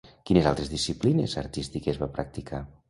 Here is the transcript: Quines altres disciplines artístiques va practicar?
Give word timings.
Quines 0.29 0.47
altres 0.51 0.71
disciplines 0.71 1.39
artístiques 1.43 2.05
va 2.05 2.13
practicar? 2.19 2.69